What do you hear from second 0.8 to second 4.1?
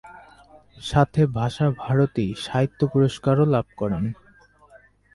সাথে ভাষা-ভারতী সাহিত্য পুরস্কারও লাভ করেন।